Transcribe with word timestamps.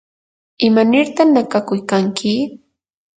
¿imanirta 0.67 1.21
nakakuykanki? 1.31 2.31